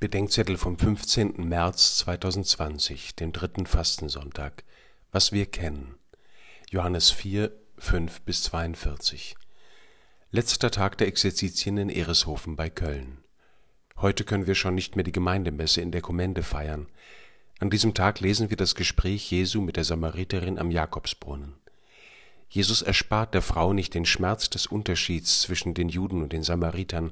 Bedenkzettel 0.00 0.56
vom 0.56 0.78
15. 0.78 1.48
März 1.48 1.96
2020, 1.96 3.16
dem 3.16 3.32
dritten 3.32 3.66
Fastensonntag. 3.66 4.62
Was 5.10 5.32
wir 5.32 5.46
kennen. 5.46 5.96
Johannes 6.70 7.10
4, 7.10 7.50
5 7.78 8.20
bis 8.20 8.44
42. 8.44 9.34
Letzter 10.30 10.70
Tag 10.70 10.98
der 10.98 11.08
Exerzitien 11.08 11.78
in 11.78 11.90
Ereshofen 11.90 12.54
bei 12.54 12.70
Köln. 12.70 13.18
Heute 13.96 14.22
können 14.22 14.46
wir 14.46 14.54
schon 14.54 14.76
nicht 14.76 14.94
mehr 14.94 15.02
die 15.02 15.10
Gemeindemesse 15.10 15.80
in 15.80 15.90
der 15.90 16.00
Kommende 16.00 16.44
feiern. 16.44 16.86
An 17.58 17.68
diesem 17.68 17.92
Tag 17.92 18.20
lesen 18.20 18.50
wir 18.50 18.56
das 18.56 18.76
Gespräch 18.76 19.28
Jesu 19.32 19.60
mit 19.60 19.74
der 19.74 19.84
Samariterin 19.84 20.60
am 20.60 20.70
Jakobsbrunnen. 20.70 21.54
Jesus 22.48 22.82
erspart 22.82 23.34
der 23.34 23.42
Frau 23.42 23.72
nicht 23.72 23.94
den 23.94 24.06
Schmerz 24.06 24.48
des 24.48 24.68
Unterschieds 24.68 25.40
zwischen 25.40 25.74
den 25.74 25.88
Juden 25.88 26.22
und 26.22 26.32
den 26.32 26.44
Samaritern. 26.44 27.10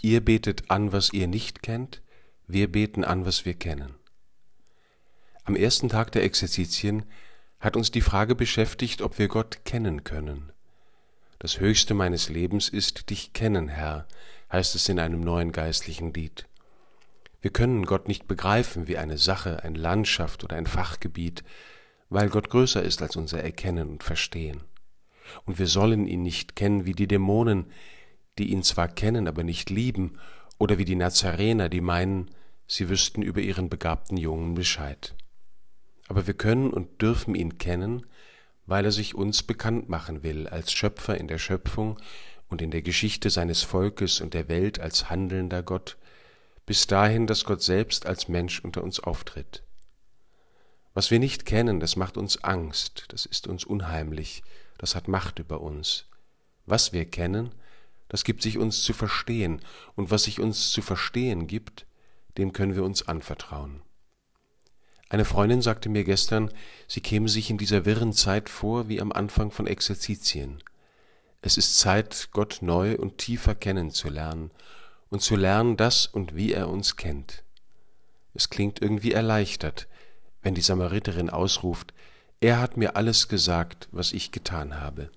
Ihr 0.00 0.24
betet 0.24 0.70
an, 0.70 0.92
was 0.92 1.12
ihr 1.12 1.26
nicht 1.26 1.62
kennt, 1.62 2.00
wir 2.46 2.70
beten 2.70 3.04
an, 3.04 3.26
was 3.26 3.44
wir 3.44 3.54
kennen. 3.54 3.94
Am 5.44 5.56
ersten 5.56 5.88
Tag 5.88 6.12
der 6.12 6.24
Exerzitien 6.24 7.04
hat 7.60 7.76
uns 7.76 7.90
die 7.90 8.00
Frage 8.00 8.34
beschäftigt, 8.34 9.02
ob 9.02 9.18
wir 9.18 9.28
Gott 9.28 9.64
kennen 9.64 10.04
können. 10.04 10.52
Das 11.38 11.60
Höchste 11.60 11.94
meines 11.94 12.28
Lebens 12.28 12.68
ist 12.68 13.10
dich 13.10 13.32
kennen, 13.32 13.68
Herr, 13.68 14.06
heißt 14.50 14.74
es 14.74 14.88
in 14.88 14.98
einem 14.98 15.20
neuen 15.20 15.52
geistlichen 15.52 16.12
Lied. 16.12 16.46
Wir 17.40 17.50
können 17.50 17.84
Gott 17.84 18.08
nicht 18.08 18.26
begreifen 18.26 18.88
wie 18.88 18.98
eine 18.98 19.18
Sache, 19.18 19.62
eine 19.62 19.78
Landschaft 19.78 20.44
oder 20.44 20.56
ein 20.56 20.66
Fachgebiet, 20.66 21.44
weil 22.08 22.28
Gott 22.28 22.50
größer 22.50 22.82
ist 22.82 23.02
als 23.02 23.16
unser 23.16 23.42
Erkennen 23.42 23.88
und 23.88 24.04
Verstehen. 24.04 24.62
Und 25.44 25.58
wir 25.58 25.66
sollen 25.66 26.06
ihn 26.06 26.22
nicht 26.22 26.56
kennen 26.56 26.86
wie 26.86 26.92
die 26.92 27.08
Dämonen, 27.08 27.66
die 28.38 28.50
ihn 28.50 28.62
zwar 28.62 28.88
kennen, 28.88 29.28
aber 29.28 29.42
nicht 29.42 29.70
lieben 29.70 30.18
oder 30.58 30.78
wie 30.78 30.84
die 30.84 30.96
Nazarener, 30.96 31.68
die 31.68 31.80
meinen, 31.80 32.30
sie 32.66 32.88
wüssten 32.88 33.22
über 33.22 33.40
ihren 33.40 33.68
begabten 33.68 34.16
Jungen 34.16 34.54
Bescheid. 34.54 35.14
Aber 36.08 36.26
wir 36.26 36.34
können 36.34 36.70
und 36.70 37.02
dürfen 37.02 37.34
ihn 37.34 37.58
kennen, 37.58 38.06
weil 38.66 38.84
er 38.84 38.92
sich 38.92 39.14
uns 39.14 39.42
bekannt 39.42 39.88
machen 39.88 40.22
will 40.22 40.48
als 40.48 40.72
Schöpfer 40.72 41.18
in 41.18 41.28
der 41.28 41.38
Schöpfung 41.38 41.98
und 42.48 42.62
in 42.62 42.70
der 42.70 42.82
Geschichte 42.82 43.30
seines 43.30 43.62
Volkes 43.62 44.20
und 44.20 44.34
der 44.34 44.48
Welt 44.48 44.80
als 44.80 45.10
handelnder 45.10 45.62
Gott, 45.62 45.96
bis 46.64 46.86
dahin, 46.86 47.26
dass 47.26 47.44
Gott 47.44 47.62
selbst 47.62 48.06
als 48.06 48.28
Mensch 48.28 48.60
unter 48.60 48.82
uns 48.82 49.00
auftritt. 49.00 49.62
Was 50.94 51.10
wir 51.10 51.18
nicht 51.18 51.44
kennen, 51.44 51.78
das 51.78 51.96
macht 51.96 52.16
uns 52.16 52.42
Angst, 52.42 53.04
das 53.08 53.26
ist 53.26 53.46
uns 53.46 53.64
unheimlich, 53.64 54.42
das 54.78 54.94
hat 54.94 55.08
Macht 55.08 55.38
über 55.38 55.60
uns. 55.60 56.06
Was 56.64 56.92
wir 56.92 57.04
kennen, 57.04 57.54
das 58.08 58.24
gibt 58.24 58.42
sich 58.42 58.58
uns 58.58 58.82
zu 58.82 58.92
verstehen, 58.92 59.60
und 59.94 60.10
was 60.10 60.24
sich 60.24 60.40
uns 60.40 60.70
zu 60.70 60.82
verstehen 60.82 61.46
gibt, 61.46 61.86
dem 62.38 62.52
können 62.52 62.74
wir 62.76 62.84
uns 62.84 63.08
anvertrauen. 63.08 63.82
Eine 65.08 65.24
Freundin 65.24 65.62
sagte 65.62 65.88
mir 65.88 66.04
gestern, 66.04 66.50
sie 66.88 67.00
käme 67.00 67.28
sich 67.28 67.50
in 67.50 67.58
dieser 67.58 67.84
wirren 67.84 68.12
Zeit 68.12 68.48
vor 68.48 68.88
wie 68.88 69.00
am 69.00 69.12
Anfang 69.12 69.50
von 69.50 69.66
Exerzitien. 69.66 70.62
Es 71.42 71.56
ist 71.56 71.78
Zeit, 71.78 72.30
Gott 72.32 72.58
neu 72.60 72.96
und 72.96 73.18
tiefer 73.18 73.54
kennenzulernen 73.54 74.50
und 75.08 75.22
zu 75.22 75.36
lernen, 75.36 75.76
dass 75.76 76.06
und 76.06 76.34
wie 76.34 76.52
er 76.52 76.68
uns 76.68 76.96
kennt. 76.96 77.44
Es 78.34 78.50
klingt 78.50 78.82
irgendwie 78.82 79.12
erleichtert, 79.12 79.86
wenn 80.42 80.54
die 80.54 80.60
Samariterin 80.60 81.30
ausruft, 81.30 81.94
er 82.40 82.60
hat 82.60 82.76
mir 82.76 82.96
alles 82.96 83.28
gesagt, 83.28 83.88
was 83.92 84.12
ich 84.12 84.30
getan 84.30 84.80
habe. 84.80 85.10